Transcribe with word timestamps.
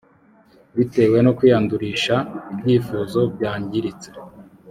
bitewe 0.77 1.17
no 1.25 1.31
kwiyandurisha 1.37 2.15
ibyifuzo 2.53 3.19
byangiritse 3.35 4.09